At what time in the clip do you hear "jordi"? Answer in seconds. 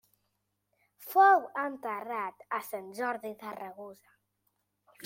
3.03-3.33